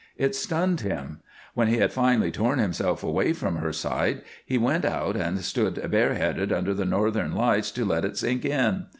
It 0.17 0.33
stunned 0.33 0.81
him. 0.81 1.19
When 1.53 1.67
he 1.67 1.77
had 1.77 1.93
finally 1.93 2.31
torn 2.31 2.57
himself 2.57 3.03
away 3.03 3.33
from 3.33 3.57
her 3.57 3.71
side 3.71 4.23
he 4.43 4.57
went 4.57 4.83
out 4.83 5.15
and 5.15 5.39
stood 5.41 5.75
bareheaded 5.91 6.51
under 6.51 6.73
the 6.73 6.85
northern 6.85 7.35
lights 7.35 7.69
to 7.73 7.85
let 7.85 8.03
it 8.03 8.17
sink 8.17 8.43
in. 8.43 8.87